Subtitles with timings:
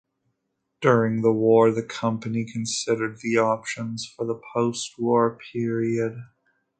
[0.81, 6.17] During the war the company considered the options for the post war period.